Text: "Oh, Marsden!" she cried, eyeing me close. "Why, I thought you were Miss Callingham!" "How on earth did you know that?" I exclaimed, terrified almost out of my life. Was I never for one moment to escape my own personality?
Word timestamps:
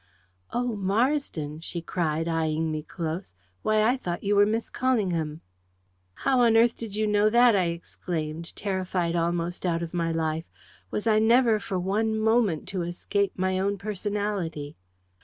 "Oh, 0.49 0.75
Marsden!" 0.75 1.59
she 1.59 1.79
cried, 1.79 2.27
eyeing 2.27 2.71
me 2.71 2.81
close. 2.81 3.35
"Why, 3.61 3.83
I 3.83 3.97
thought 3.97 4.23
you 4.23 4.35
were 4.35 4.47
Miss 4.47 4.71
Callingham!" 4.71 5.41
"How 6.25 6.39
on 6.39 6.57
earth 6.57 6.75
did 6.75 6.95
you 6.95 7.05
know 7.05 7.29
that?" 7.29 7.55
I 7.55 7.65
exclaimed, 7.65 8.55
terrified 8.55 9.15
almost 9.15 9.63
out 9.63 9.83
of 9.83 9.93
my 9.93 10.11
life. 10.11 10.49
Was 10.89 11.05
I 11.05 11.19
never 11.19 11.59
for 11.59 11.77
one 11.77 12.17
moment 12.19 12.67
to 12.69 12.81
escape 12.81 13.33
my 13.37 13.59
own 13.59 13.77
personality? 13.77 14.75